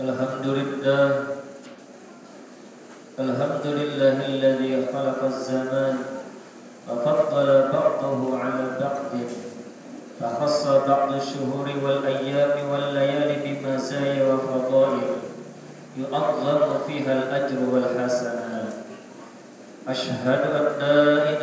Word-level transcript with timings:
الحمد 0.00 0.46
لله 0.46 1.08
الحمد 3.18 3.66
لله 3.66 4.16
الذي 4.26 4.86
خلق 4.92 5.24
الزمان 5.24 5.96
وفضل 6.90 7.48
بعضه 7.72 8.38
على 8.38 8.64
بعض. 8.80 9.12
فخص 10.20 10.66
بعض 10.88 11.12
الشهور 11.12 11.68
والأيام 11.84 12.68
والليالي 12.70 13.36
بمزايا 13.44 14.34
وفضائل 14.34 15.08
يعظم 15.98 16.60
فيها 16.86 17.12
الأجر 17.12 17.58
والحسنات. 17.72 18.72
أشهد 19.88 20.42
أن 20.56 20.64
لا 20.80 21.35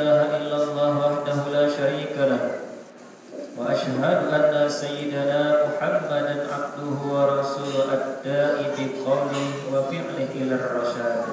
وأشهد 4.02 4.32
أن 4.34 4.68
سيدنا 4.68 5.56
محمدا 5.66 6.46
عبده 6.54 6.98
ورسوله 7.14 7.90
الداعي 7.94 8.64
بقوله 8.78 9.46
وفعله 9.72 10.28
إلى 10.34 10.54
الرشاد 10.54 11.24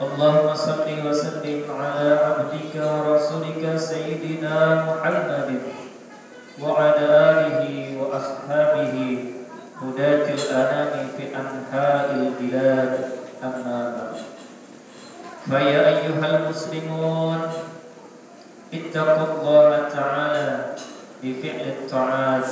اللهم 0.00 0.54
صل 0.54 0.88
وسلم 1.08 1.62
على 1.80 2.08
عبدك 2.24 2.74
ورسولك 2.76 3.76
سيدنا 3.76 4.84
محمد 4.84 5.50
وعلى 6.62 7.04
آله 7.32 7.64
وأصحابه 8.00 9.24
هداة 9.82 10.26
الأنام 10.34 10.92
في 11.16 11.24
أنحاء 11.40 12.04
البلاد 12.20 12.92
أما 13.44 13.80
بعد 13.96 14.16
فيا 15.48 15.88
أيها 15.88 16.26
المسلمون 16.36 17.40
اتقوا 18.74 19.26
الله 19.40 19.88
تعالى 19.88 20.58
بفعل 21.22 21.66
الطاعات 21.68 22.50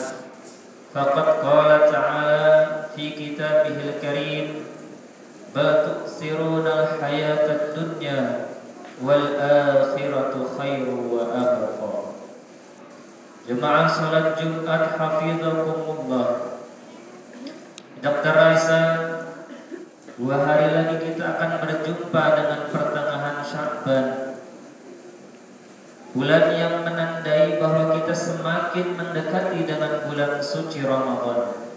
فقد 0.94 1.26
قال 1.46 1.70
تعالى 1.92 2.66
في 2.96 3.10
كتابه 3.10 3.76
الكريم 3.88 4.54
بل 5.54 5.86
تؤثرون 5.86 6.66
الحياة 6.66 7.46
الدنيا 7.56 8.46
والآخرة 9.02 10.34
خير 10.58 10.86
وأبقى 10.88 11.94
جماعة 13.48 13.88
صلاة 13.88 14.34
Jumat 14.40 14.82
حفظكم 14.98 16.08
Dokter 18.04 18.36
Raisa 18.36 18.80
Dua 20.14 20.36
hari 20.44 20.76
lagi 20.76 20.96
kita 21.10 21.24
akan 21.24 21.50
berjumpa 21.64 22.22
dengan 22.36 22.60
pertengahan 22.68 23.36
Sya'ban 23.40 24.06
Bulan 26.14 26.44
yang 26.54 26.77
menandai 27.29 27.61
bahwa 27.61 27.93
kita 28.01 28.13
semakin 28.17 28.97
mendekati 28.97 29.61
dengan 29.69 30.01
bulan 30.09 30.41
suci 30.41 30.81
Ramadan. 30.81 31.69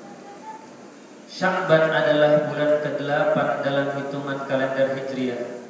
Syakban 1.28 1.92
adalah 1.92 2.48
bulan 2.48 2.80
ke-8 2.80 3.36
dalam 3.64 3.86
hitungan 3.96 4.38
kalender 4.48 4.96
Hijriah. 4.96 5.64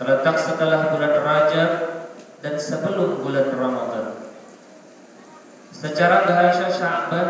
Terletak 0.00 0.36
setelah 0.40 0.92
bulan 0.96 1.12
Rajab 1.12 1.70
dan 2.40 2.54
sebelum 2.56 3.20
bulan 3.20 3.52
Ramadan. 3.52 4.06
Secara 5.72 6.24
bahasa 6.24 6.72
Syakban 6.72 7.28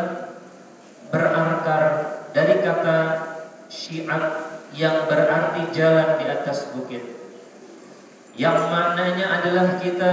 berakar 1.10 1.82
dari 2.30 2.62
kata 2.62 2.98
syiat 3.66 4.22
yang 4.74 5.10
berarti 5.10 5.66
jalan 5.74 6.14
di 6.14 6.30
atas 6.30 6.70
bukit 6.70 7.02
yang 8.38 8.70
maknanya 8.70 9.42
adalah 9.42 9.82
kita 9.82 10.12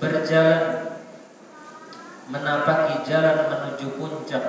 berjalan 0.00 0.96
menapaki 2.32 3.04
jalan 3.04 3.46
menuju 3.52 4.00
puncak 4.00 4.44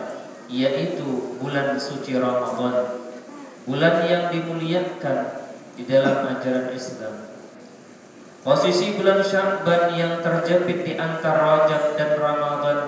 yaitu 0.47 1.38
bulan 1.38 1.75
suci 1.75 2.16
Ramadan. 2.16 3.03
Bulan 3.67 4.02
yang 4.09 4.33
dimuliakan 4.33 5.17
di 5.77 5.83
dalam 5.85 6.25
ajaran 6.33 6.73
Islam. 6.73 7.30
Posisi 8.41 8.97
bulan 8.97 9.21
Sya'ban 9.21 9.93
yang 9.93 10.17
terjepit 10.17 10.81
di 10.81 10.93
antara 10.98 11.61
Rajab 11.61 11.93
dan 11.93 12.17
Ramadan 12.17 12.80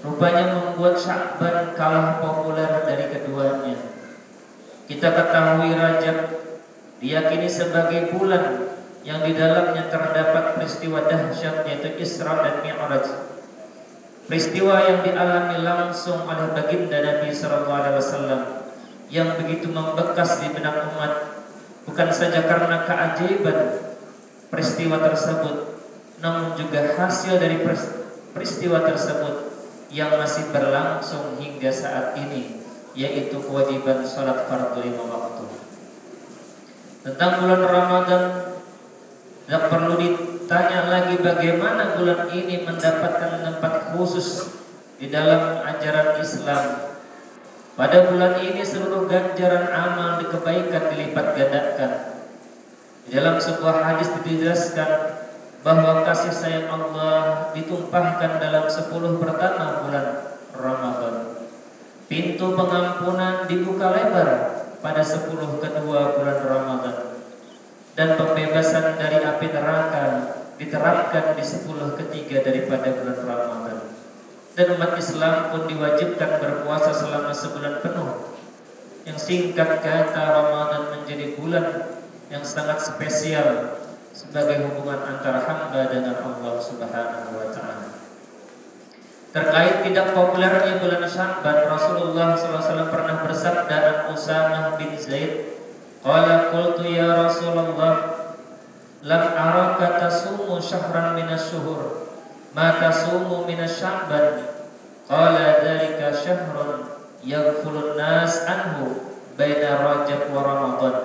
rupanya 0.00 0.56
membuat 0.56 0.96
Sya'ban 0.96 1.76
kalah 1.76 2.24
populer 2.24 2.88
dari 2.88 3.12
keduanya. 3.12 3.76
Kita 4.88 5.12
ketahui 5.12 5.76
Rajab 5.76 6.18
diyakini 7.04 7.48
sebagai 7.52 8.16
bulan 8.16 8.69
yang 9.00 9.24
di 9.24 9.32
dalamnya 9.32 9.88
terdapat 9.88 10.60
peristiwa 10.60 11.08
dahsyat 11.08 11.64
yaitu 11.64 11.88
Isra 11.96 12.44
dan 12.44 12.60
Mi'raj. 12.60 13.06
Peristiwa 14.28 14.76
yang 14.86 15.00
dialami 15.02 15.58
langsung 15.64 16.22
oleh 16.28 16.54
baginda 16.54 17.02
Nabi 17.02 17.34
sallallahu 17.34 17.80
alaihi 17.80 17.96
wasallam 17.98 18.42
yang 19.10 19.34
begitu 19.34 19.66
membekas 19.72 20.38
di 20.38 20.54
benak 20.54 20.86
umat 20.94 21.42
bukan 21.82 22.08
saja 22.14 22.46
karena 22.46 22.86
keajaiban 22.86 23.90
peristiwa 24.52 25.02
tersebut 25.02 25.82
namun 26.22 26.54
juga 26.54 26.94
hasil 26.94 27.42
dari 27.42 27.58
peristiwa 28.36 28.86
tersebut 28.86 29.50
yang 29.90 30.14
masih 30.14 30.46
berlangsung 30.54 31.40
hingga 31.42 31.72
saat 31.74 32.14
ini 32.14 32.62
yaitu 32.94 33.40
kewajiban 33.42 34.06
salat 34.06 34.46
fardu 34.46 34.78
lima 34.82 35.02
waktu. 35.10 35.46
Tentang 37.02 37.42
bulan 37.42 37.62
Ramadan 37.64 38.22
Tidak 39.50 39.66
perlu 39.66 39.98
ditanya 39.98 40.86
lagi 40.86 41.18
bagaimana 41.18 41.98
bulan 41.98 42.30
ini 42.30 42.62
mendapatkan 42.62 43.42
tempat 43.42 43.90
khusus 43.90 44.46
Di 44.94 45.10
dalam 45.10 45.66
ajaran 45.66 46.22
Islam. 46.22 46.94
Pada 47.74 47.98
bulan 48.14 48.38
ini 48.46 48.62
seluruh 48.62 49.10
ganjaran 49.10 49.74
amal 49.74 50.22
di 50.22 50.30
kebaikan 50.30 50.94
dilipat 50.94 51.34
gandakan. 51.34 51.92
Di 53.02 53.10
dalam 53.10 53.42
sebuah 53.42 53.90
hadis 53.90 54.14
dijelaskan 54.22 55.18
bahwa 55.66 56.06
kasih 56.06 56.30
sayang 56.30 56.70
Allah 56.70 57.50
ditumpahkan 57.50 58.38
dalam 58.38 58.70
sepuluh 58.70 59.18
pertama 59.18 59.82
bulan 59.82 60.06
Ramadan. 60.54 61.42
Pintu 62.06 62.54
pengampunan 62.54 63.50
dibuka 63.50 63.98
lebar 63.98 64.30
pada 64.78 65.02
sepuluh 65.02 65.58
kedua 65.58 66.14
bulan 66.14 66.38
Ramadan 66.38 67.09
dan 68.00 68.16
pembebasan 68.16 68.96
dari 68.96 69.20
api 69.20 69.46
neraka 69.52 70.04
diterapkan 70.56 71.36
di 71.36 71.44
sepuluh 71.44 71.92
ketiga 72.00 72.40
daripada 72.40 72.96
bulan 72.96 73.20
Ramadan 73.28 73.78
dan 74.56 74.66
umat 74.72 74.96
Islam 74.96 75.52
pun 75.52 75.68
diwajibkan 75.68 76.40
berpuasa 76.40 76.96
selama 76.96 77.28
sebulan 77.28 77.84
penuh 77.84 78.40
yang 79.04 79.20
singkat 79.20 79.84
kata 79.84 80.22
Ramadan 80.32 80.96
menjadi 80.96 81.36
bulan 81.36 81.92
yang 82.32 82.40
sangat 82.40 82.80
spesial 82.80 83.76
sebagai 84.16 84.64
hubungan 84.64 85.04
antara 85.04 85.44
hamba 85.44 85.92
dengan 85.92 86.24
Allah 86.24 86.56
Subhanahu 86.56 87.36
wa 87.36 87.48
taala. 87.52 88.00
Terkait 89.30 89.86
tidak 89.86 90.16
populernya 90.16 90.82
bulan 90.82 91.04
Sya'ban, 91.06 91.68
Rasulullah 91.68 92.34
SAW 92.34 92.90
pernah 92.90 93.22
bersabda 93.22 93.76
an 93.76 93.96
Usamah 94.10 94.74
bin 94.74 94.98
Zaid, 94.98 95.59
"Qala 96.00 96.48
qultu 96.48 96.88
ya 96.88 97.28
Rasulullah, 97.28 97.96
lam 99.04 99.24
araka 99.36 100.00
tasumu 100.00 100.56
syahran 100.56 101.12
minas 101.16 101.52
syuhur, 101.52 102.08
ma 102.56 102.80
tasumu 102.80 103.44
minas 103.44 103.76
Sya'ban." 103.76 104.48
Qala 105.10 105.60
dzalika 105.60 106.14
syahrun 106.14 106.86
yaghfulun 107.26 107.98
nas 107.98 108.46
anhu 108.46 109.10
baina 109.34 109.76
Rajab 109.82 110.30
wa 110.30 110.40
Ramadan, 110.40 110.96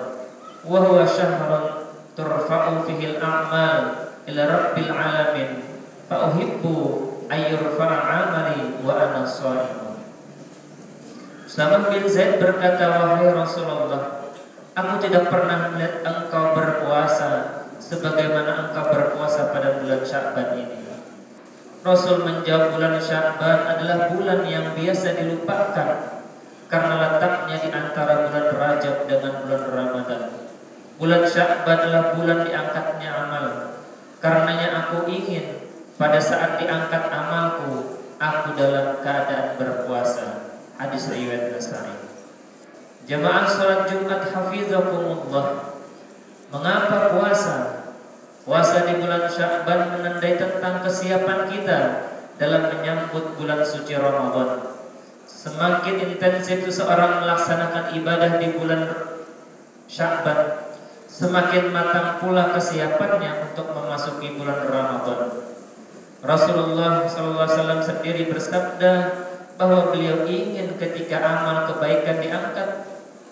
wa 0.62 0.78
huwa 0.78 1.02
syahrun 1.02 1.90
turfa'u 2.14 2.86
fihi 2.86 3.18
al-a'mal 3.18 4.14
ila 4.30 4.42
rabbil 4.46 4.92
alamin, 4.94 5.50
fa 6.06 6.30
uhibbu 6.30 6.76
ayyurfa'a 7.26 7.98
amali 7.98 8.78
wa 8.80 8.94
ana 8.94 9.26
shaimun. 9.26 9.98
Selamat 11.50 11.90
bin 11.90 12.06
Zaid 12.06 12.38
berkata, 12.38 12.86
wahai 12.86 13.30
Rasulullah, 13.34 14.15
aku 14.76 14.94
tidak 15.00 15.32
pernah 15.32 15.72
melihat 15.72 16.04
engkau 16.04 16.52
berpuasa 16.52 17.64
sebagaimana 17.80 18.68
engkau 18.68 18.92
berpuasa 18.92 19.48
pada 19.48 19.80
bulan 19.80 20.04
Sya'ban 20.04 20.52
ini. 20.60 20.84
Rasul 21.80 22.28
menjawab 22.28 22.76
bulan 22.76 23.00
Sya'ban 23.00 23.64
adalah 23.64 24.12
bulan 24.12 24.44
yang 24.44 24.76
biasa 24.76 25.16
dilupakan 25.16 25.88
karena 26.68 26.94
letaknya 26.98 27.56
di 27.62 27.68
antara 27.72 28.28
bulan 28.28 28.46
Rajab 28.52 28.96
dengan 29.08 29.32
bulan 29.46 29.62
Ramadan. 29.64 30.22
Bulan 31.00 31.22
Sya'ban 31.24 31.78
adalah 31.88 32.12
bulan 32.12 32.44
diangkatnya 32.44 33.10
amal. 33.16 33.46
Karenanya 34.20 34.68
aku 34.84 35.08
ingin 35.08 35.72
pada 35.96 36.20
saat 36.20 36.60
diangkat 36.60 37.08
amalku, 37.08 38.02
aku 38.20 38.48
dalam 38.58 39.00
keadaan 39.00 39.56
berpuasa. 39.56 40.52
Hadis 40.76 41.08
riwayat 41.08 41.56
Nasai. 41.56 42.05
Jemaah 43.06 43.46
salat 43.46 43.86
Jumat 43.86 44.34
hafizakumullah. 44.34 45.78
Mengapa 46.50 47.14
puasa? 47.14 47.54
Puasa 48.42 48.82
di 48.82 48.98
bulan 48.98 49.30
Sya'ban 49.30 49.94
menandai 49.94 50.34
tentang 50.34 50.82
kesiapan 50.82 51.46
kita 51.46 51.78
dalam 52.34 52.66
menyambut 52.66 53.38
bulan 53.38 53.62
suci 53.62 53.94
Ramadan. 53.94 54.74
Semakin 55.26 56.02
intensif 56.02 56.66
seseorang 56.66 57.22
melaksanakan 57.22 57.94
ibadah 57.94 58.42
di 58.42 58.58
bulan 58.58 58.90
Sya'ban, 59.86 60.66
semakin 61.06 61.70
matang 61.70 62.18
pula 62.18 62.54
kesiapannya 62.58 63.50
untuk 63.50 63.70
memasuki 63.70 64.34
bulan 64.34 64.66
Ramadan. 64.66 65.46
Rasulullah 66.26 67.06
SAW 67.06 67.82
sendiri 67.86 68.26
bersabda 68.26 68.92
bahwa 69.54 69.94
beliau 69.94 70.26
ingin 70.26 70.74
ketika 70.74 71.22
amal 71.22 71.70
kebaikan 71.70 72.18
diangkat, 72.18 72.85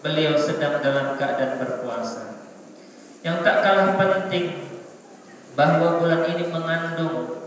beliau 0.04 0.36
sedang 0.36 0.84
dalam 0.84 1.16
keadaan 1.16 1.56
berpuasa. 1.56 2.36
Yang 3.24 3.40
tak 3.40 3.56
kalah 3.64 3.96
penting 3.96 4.68
bahwa 5.56 5.96
bulan 5.96 6.28
ini 6.28 6.52
mengandung 6.52 7.40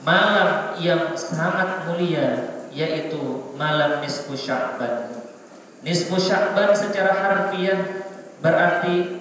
malam 0.00 0.72
yang 0.80 1.12
sangat 1.12 1.84
mulia 1.84 2.56
yaitu 2.72 3.52
malam 3.60 4.00
nisfu 4.00 4.32
Sya'ban. 4.32 5.12
Nisfu 5.84 6.16
Sya'ban 6.16 6.72
secara 6.72 7.12
harfiah 7.12 8.08
berarti 8.40 9.20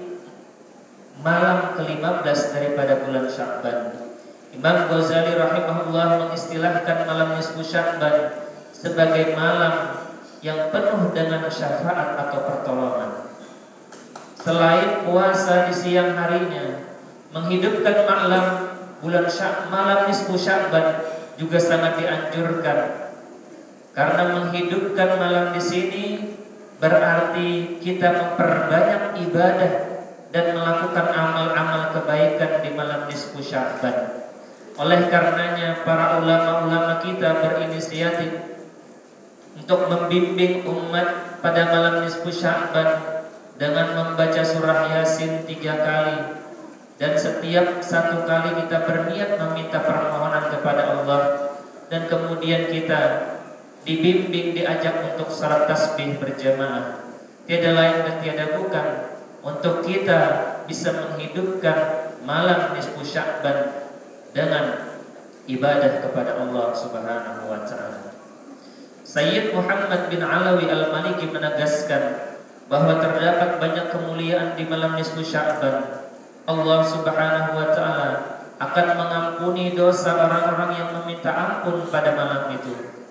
malam 1.20 1.76
ke-15 1.76 2.40
daripada 2.56 3.04
bulan 3.04 3.28
Sya'ban. 3.28 4.00
Imam 4.56 4.78
Ghazali 4.88 5.36
rahimahullah 5.36 6.24
mengistilahkan 6.24 7.04
malam 7.04 7.36
nisfu 7.36 7.60
Sya'ban 7.60 8.48
sebagai 8.72 9.36
malam 9.36 9.99
yang 10.40 10.72
penuh 10.72 11.12
dengan 11.12 11.44
syafaat 11.52 12.16
atau 12.16 12.40
pertolongan. 12.48 13.12
Selain 14.40 15.04
puasa 15.04 15.68
di 15.68 15.76
siang 15.76 16.16
harinya, 16.16 16.88
menghidupkan 17.36 18.08
malam 18.08 18.46
bulan 19.04 19.28
Syak 19.28 19.68
malam 19.68 20.08
nisfu 20.08 20.36
Sya'ban 20.36 21.04
juga 21.40 21.56
sangat 21.56 22.00
dianjurkan 22.00 23.12
karena 23.96 24.24
menghidupkan 24.36 25.10
malam 25.20 25.56
di 25.56 25.62
sini 25.64 26.06
berarti 26.80 27.80
kita 27.84 28.08
memperbanyak 28.12 29.24
ibadah 29.28 29.74
dan 30.30 30.46
melakukan 30.56 31.08
amal-amal 31.12 31.92
kebaikan 31.96 32.64
di 32.64 32.70
malam 32.76 33.12
nisfu 33.12 33.44
Sya'ban. 33.44 34.24
Oleh 34.80 35.12
karenanya 35.12 35.84
para 35.84 36.24
ulama-ulama 36.24 37.04
kita 37.04 37.44
berinisiatif 37.44 38.49
untuk 39.58 39.90
membimbing 39.90 40.66
umat 40.66 41.40
pada 41.40 41.72
malam 41.72 42.06
nisfu 42.06 42.30
Sya'ban 42.30 43.22
dengan 43.60 43.96
membaca 43.96 44.42
surah 44.42 44.90
Yasin 44.98 45.46
tiga 45.46 45.80
kali. 45.80 46.18
Dan 47.00 47.16
setiap 47.16 47.80
satu 47.80 48.28
kali 48.28 48.60
kita 48.66 48.84
berniat 48.84 49.40
meminta 49.40 49.80
permohonan 49.80 50.52
kepada 50.52 50.84
Allah. 51.00 51.22
Dan 51.88 52.06
kemudian 52.12 52.70
kita 52.70 53.02
dibimbing 53.88 54.54
diajak 54.54 55.02
untuk 55.16 55.32
salat 55.32 55.66
tasbih 55.66 56.20
berjamaah. 56.20 57.08
Tiada 57.48 57.72
lain 57.74 57.98
dan 58.06 58.16
tiada 58.22 58.46
bukan 58.60 58.88
untuk 59.42 59.82
kita 59.82 60.22
bisa 60.68 60.94
menghidupkan 60.94 62.12
malam 62.28 62.76
nisfu 62.76 63.02
Sya'ban 63.02 63.90
dengan 64.36 64.94
ibadah 65.50 66.04
kepada 66.06 66.38
Allah 66.38 66.68
Subhanahu 66.76 67.50
wa 67.50 67.66
taala. 67.66 68.09
Sayyid 69.10 69.58
Muhammad 69.58 70.06
bin 70.14 70.22
Alawi 70.22 70.70
Al-Maliki 70.70 71.34
menegaskan 71.34 72.30
bahwa 72.70 73.02
terdapat 73.02 73.58
banyak 73.58 73.90
kemuliaan 73.90 74.54
di 74.54 74.70
malam 74.70 74.94
nisfu 74.94 75.26
Sya'ban. 75.26 76.06
Allah 76.46 76.80
Subhanahu 76.86 77.58
wa 77.58 77.74
taala 77.74 78.10
akan 78.62 78.88
mengampuni 78.94 79.74
dosa 79.74 80.14
orang-orang 80.14 80.78
yang 80.78 80.90
meminta 81.02 81.34
ampun 81.34 81.90
pada 81.90 82.14
malam 82.14 82.54
itu. 82.54 83.02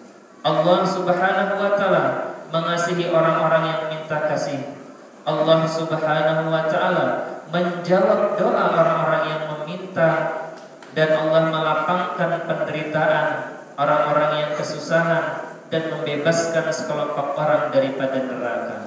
Allah 0.47 0.87
Subhanahu 0.87 1.55
wa 1.59 1.75
taala 1.75 2.05
mengasihi 2.55 3.11
orang-orang 3.11 3.67
yang 3.67 3.83
minta 3.91 4.23
kasih. 4.31 4.79
Allah 5.27 5.67
Subhanahu 5.67 6.47
wa 6.47 6.63
taala 6.71 7.07
menjawab 7.51 8.39
doa 8.39 8.65
orang-orang 8.71 9.23
yang 9.35 9.43
meminta 9.51 10.11
dan 10.95 11.11
Allah 11.27 11.43
melapangkan 11.51 12.47
penderitaan 12.47 13.27
orang-orang 13.75 14.47
yang 14.47 14.51
kesusahan 14.55 15.38
dan 15.69 15.83
membebaskan 15.93 16.69
sekelompok 16.73 17.37
orang 17.37 17.69
daripada 17.73 18.19
neraka. 18.25 18.79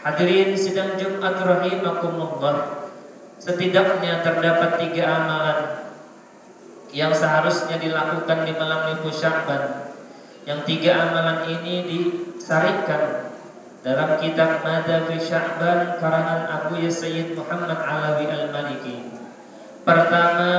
Hadirin 0.00 0.56
sidang 0.58 0.98
Jumat 0.98 1.42
rahimakumullah. 1.42 2.88
Setidaknya 3.40 4.20
terdapat 4.20 4.76
tiga 4.76 5.04
amalan 5.08 5.58
yang 6.92 7.14
seharusnya 7.14 7.80
dilakukan 7.80 8.44
di 8.44 8.52
malam 8.52 8.92
Minggu 8.92 9.08
Sya'ban 9.08 9.92
yang 10.44 10.60
tiga 10.66 11.08
amalan 11.08 11.46
ini 11.48 11.86
disarikan 11.88 13.32
dalam 13.80 14.20
kitab 14.20 14.60
Mada 14.60 15.08
fi 15.08 15.16
Sya'ban 15.16 15.96
karangan 15.96 16.42
Abu 16.48 16.80
Sayyid 16.84 17.32
Muhammad 17.32 17.80
Alawi 17.80 18.28
Al-Maliki. 18.28 19.08
Pertama 19.86 20.52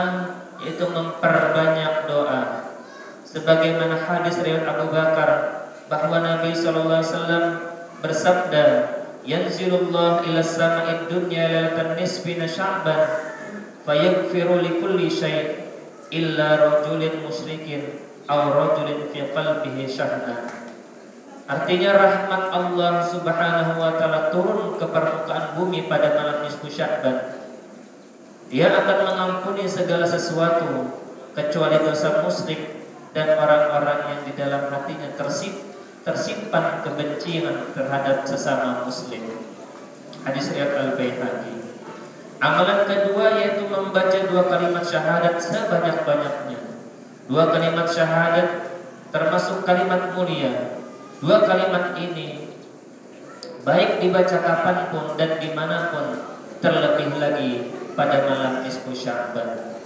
yaitu 0.61 0.85
memperbanyak 0.89 2.05
doa. 2.05 2.70
Sebagaimana 3.31 3.95
hadis 3.95 4.43
riwayat 4.43 4.67
Abu 4.67 4.91
Bakar 4.91 5.29
bahwa 5.87 6.19
Nabi 6.19 6.51
sallallahu 6.51 6.99
alaihi 6.99 7.11
wasallam 7.15 7.45
bersabda, 8.03 8.65
"Yanzilullah 9.23 10.27
ila 10.27 10.43
sama'id 10.43 11.07
dunya 11.07 11.47
lailatan 11.47 11.95
nisfi 11.95 12.35
Sya'ban 12.35 13.07
fayaghfiru 13.87 14.59
likulli 14.59 15.07
syai' 15.07 15.63
illa 16.11 16.59
rajulin 16.59 17.23
musyrikin." 17.23 18.11
rajulin 18.31 19.11
fi 19.11 19.27
qalbihi 19.35 19.83
syahna. 19.91 20.47
Artinya 21.51 21.91
rahmat 21.91 22.43
Allah 22.47 23.03
Subhanahu 23.03 23.75
wa 23.75 23.91
taala 23.99 24.31
turun 24.31 24.79
ke 24.79 24.87
permukaan 24.87 25.59
bumi 25.59 25.91
pada 25.91 26.15
malam 26.15 26.47
nisfu 26.47 26.71
Sya'ban. 26.71 27.43
Dia 28.47 28.71
akan 28.71 28.97
mengampuni 29.03 29.67
segala 29.67 30.07
sesuatu 30.07 30.95
kecuali 31.35 31.79
dosa 31.83 32.23
musyrik 32.23 32.80
dan 33.11 33.27
orang-orang 33.35 33.99
yang 34.07 34.21
di 34.23 34.33
dalam 34.39 34.71
hatinya 34.71 35.11
tersimpan 36.01 36.65
kebencian 36.81 37.75
terhadap 37.75 38.23
sesama 38.23 38.87
muslim. 38.87 39.27
Hadis 40.23 40.53
riwayat 40.53 40.73
Al-Baihaqi. 40.77 41.55
Amalan 42.41 42.89
kedua 42.89 43.37
yaitu 43.37 43.69
membaca 43.69 44.19
dua 44.25 44.49
kalimat 44.49 44.81
syahadat 44.81 45.37
sebanyak-banyaknya. 45.37 46.59
Dua 47.29 47.53
kalimat 47.53 47.85
syahadat 47.85 48.65
termasuk 49.13 49.61
kalimat 49.61 50.17
mulia. 50.17 50.81
Dua 51.21 51.45
kalimat 51.45 51.93
ini 52.01 52.49
baik 53.61 54.01
dibaca 54.01 54.37
kapan 54.41 54.77
pun 54.89 55.05
dan 55.21 55.37
di 55.37 55.53
mana 55.53 55.93
pun 55.93 56.17
terlebih 56.65 57.13
lagi 57.21 57.69
pada 57.93 58.25
malam 58.25 58.65
nisfu 58.65 58.89
Sya'ban. 58.89 59.80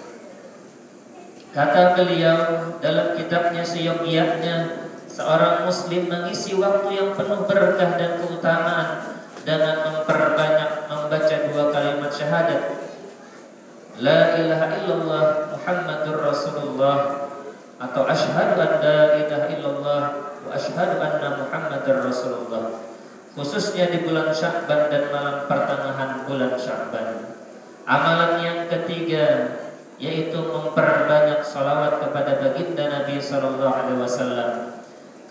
Kata 1.55 1.95
beliau 1.95 2.75
dalam 2.83 3.15
kitabnya 3.15 3.63
seyogianya 3.63 4.75
seorang 5.07 5.63
muslim 5.63 6.12
mengisi 6.12 6.51
waktu 6.59 6.91
yang 6.91 7.15
penuh 7.15 7.47
berkah 7.47 7.95
dan 7.95 8.19
keutamaan 8.19 9.15
dengan 9.47 9.75
memperbanyak 9.88 10.91
membaca 10.91 11.35
dua 11.47 11.63
kalimat 11.71 12.12
syahadat. 12.12 12.62
La 14.03 14.35
ilaha 14.35 14.67
illallah 14.83 15.25
Muhammadur 15.55 16.19
Rasulullah 16.27 17.25
atau 17.75 18.07
asyhadu 18.07 18.55
an 18.55 18.71
la 18.79 19.00
ilaha 19.19 19.47
illallah 19.51 20.01
wa 20.47 20.51
asyhadu 20.55 20.95
anna 21.03 21.43
muhammadar 21.43 22.07
rasulullah 22.07 22.88
khususnya 23.35 23.91
di 23.91 24.07
bulan 24.07 24.31
Sya'ban 24.31 24.88
dan 24.88 25.12
malam 25.12 25.43
pertengahan 25.43 26.24
bulan 26.24 26.55
Sya'ban 26.55 27.35
amalan 27.83 28.31
yang 28.39 28.59
ketiga 28.71 29.25
yaitu 29.96 30.36
memperbanyak 30.36 31.40
salawat 31.40 32.04
kepada 32.04 32.44
baginda 32.44 32.86
Nabi 32.92 33.16
sallallahu 33.20 33.75
alaihi 33.75 34.00
wasallam. 34.04 34.52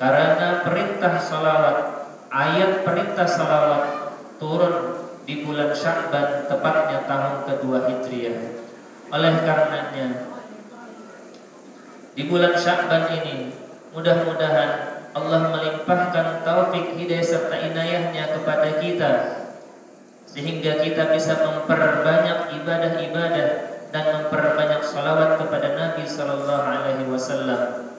Karena 0.01 0.65
perintah 0.65 1.21
salawat 1.21 1.79
ayat 2.33 2.83
perintah 2.83 3.29
salawat 3.29 3.85
turun 4.43 5.07
di 5.25 5.45
bulan 5.45 5.73
Sya'ban 5.73 6.49
tepatnya 6.51 7.07
tahun 7.07 7.47
kedua 7.49 7.79
Hijriah. 7.89 8.61
Oleh 9.13 9.35
karenanya 9.45 10.35
di 12.15 12.23
bulan 12.27 12.57
Sya'ban 12.57 13.11
ini 13.23 13.55
mudah-mudahan 13.95 14.71
Allah 15.15 15.41
melimpahkan 15.55 16.43
taufik 16.43 16.99
hidayah 16.99 17.23
serta 17.23 17.55
inayahnya 17.55 18.35
kepada 18.35 18.83
kita 18.83 19.13
sehingga 20.27 20.83
kita 20.83 21.15
bisa 21.15 21.39
memperbanyak 21.47 22.51
ibadah-ibadah 22.59 23.49
dan 23.95 24.27
kepada 24.27 24.54
Nabi 26.05 26.21
Sallallahu 26.21 26.69
Alaihi 26.69 27.09
Wasallam. 27.09 27.97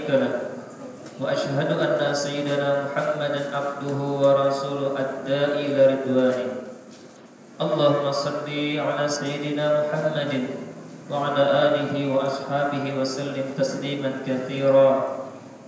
شريك 0.00 0.16
له 0.16 0.32
وأشهد 1.20 1.70
أن 1.76 2.14
سيدنا 2.14 2.88
محمدا 2.88 3.52
عبده 3.52 4.00
ورسوله 4.00 4.96
الداعي 4.96 5.66
إلى 5.68 5.82
رضوانه. 5.92 6.48
اللهم 7.60 8.06
صل 8.08 8.48
على 8.80 9.04
سيدنا 9.04 9.84
محمد 9.84 10.32
وعلى 11.12 11.44
آله 11.64 11.92
وأصحابه 12.16 12.84
وسلم 12.96 13.46
تسليما 13.60 14.24
كثيرا. 14.24 14.90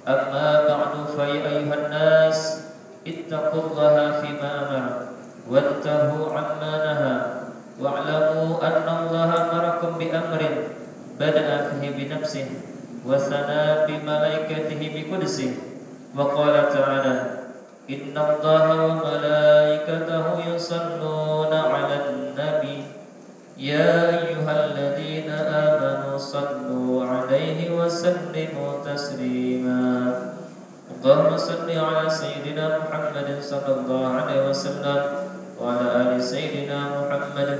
أما 0.08 0.48
بعد 0.64 0.94
فيا 1.12 1.40
أيها 1.52 1.76
الناس 1.76 2.38
اتقوا 3.04 3.62
الله 3.68 3.96
فيما 4.24 4.50
أمر 4.64 4.84
وانتهوا 5.52 6.26
عما 6.32 6.74
نهى 6.88 7.16
واعلموا 7.76 8.50
أن 8.64 8.86
الله 8.88 9.30
أمركم 9.44 9.90
بأمر 10.00 10.42
بدأ 11.20 11.48
فيه 11.68 11.88
بنفسه. 11.92 12.48
وثنى 13.06 13.64
بملائكته 13.86 14.80
بقدسه 14.94 15.52
وقال 16.16 16.54
تعالى 16.72 17.16
إن 17.90 18.14
الله 18.14 18.66
وملائكته 18.86 20.24
يصلون 20.54 21.52
على 21.52 21.96
النبي. 22.08 22.78
يا 23.58 24.08
أيها 24.22 24.54
الذين 24.64 25.30
آمنوا 25.30 26.18
صلوا 26.18 27.04
عليه 27.06 27.70
وسلموا 27.70 28.70
تسليما. 28.86 29.90
اللهم 30.92 31.32
صل 31.36 31.68
على 31.70 32.04
سيدنا 32.10 32.78
محمد 32.78 33.28
صلى 33.42 33.72
الله 33.76 34.06
عليه 34.06 34.40
وسلم 34.50 35.00
وعلى 35.60 35.86
آل 36.02 36.22
سيدنا 36.22 36.78
محمد 37.02 37.50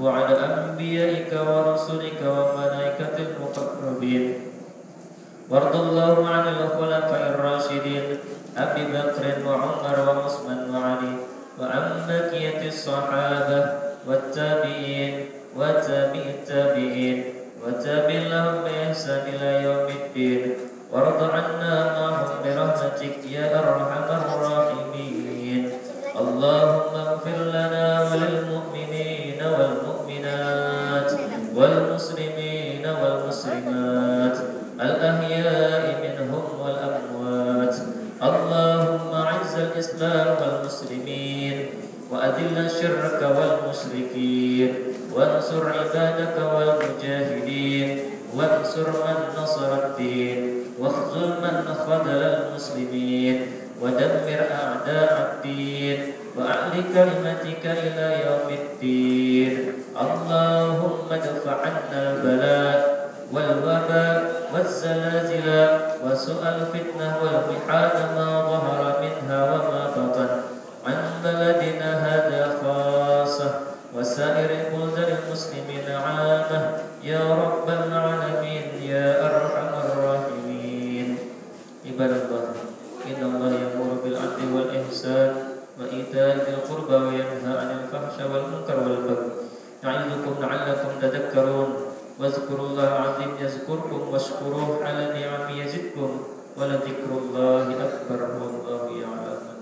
وعلى 0.00 0.34
أنبيائك 0.38 1.30
ورسلك 1.34 2.20
وملائكة 2.22 3.16
المقربين. 3.18 4.51
وارض 5.50 5.76
اللهم 5.76 6.26
عن 6.26 6.48
الخلفاء 6.48 7.22
الراشدين 7.34 8.18
أبي 8.56 8.84
بكر 8.84 9.24
وعمر 9.46 9.96
وعثمان 10.06 10.60
وعلي 10.74 11.14
وعن 11.60 11.84
بقية 12.08 12.68
الصحابة 12.68 13.60
والتابعين 14.06 15.26
وتابع 15.56 16.24
التابعين 16.36 17.24
وتابع 17.66 18.18
لهم 18.32 18.56
بإحسان 18.64 19.22
إلى 19.34 19.64
يوم 19.64 19.86
الدين. 19.88 20.54
وارض 20.92 21.30
عنا 21.30 21.74
معهم 21.96 22.30
برحمتك 22.44 23.24
يا 23.30 23.58
أرحم 23.58 24.11
خذل 51.92 52.22
المسلمين. 52.24 53.52
ودمر 53.80 54.40
أعداء 54.64 55.12
الدين. 55.28 56.12
وأعل 56.36 56.72
كلمتك 56.94 57.64
إلى 57.66 58.06
يوم 58.26 58.48
الدين. 58.48 59.72
اللهم 60.00 61.08
ادفع 61.12 61.56
عنا 61.60 62.00
البلاء 62.10 62.76
والوباء 63.32 64.18
والزلازل. 64.54 65.48
وسوء 66.04 66.42
الفتنة 66.42 67.08
والمحال 67.22 67.96
ما 68.16 68.30
ظهر 68.50 68.80
منها 69.04 69.40
وما 69.52 69.82
بطن. 69.96 70.30
عن 70.86 71.00
بلدنا 71.24 71.90
هذا 72.08 72.56
خاصة. 72.64 73.50
وسائر 73.96 74.50
بلدان 74.72 75.16
المسلمين 75.20 75.86
عامة. 75.92 76.62
يا 77.04 77.20
رب 77.20 77.68
العالمين. 77.68 78.01
تذكرون 91.32 91.74
واذكروا 92.20 92.66
الله 92.66 92.88
العظيم 92.88 93.30
يذكركم 93.40 94.08
واشكروه 94.12 94.84
على 94.84 95.20
نعم 95.20 95.56
يزدكم 95.56 96.20
ولذكر 96.56 97.10
الله 97.10 97.68
أكبر 97.84 98.20
والله 98.40 99.00
يعلم. 99.00 99.61